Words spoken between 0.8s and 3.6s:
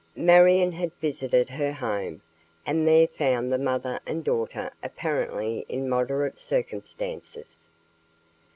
visited her home, and there found the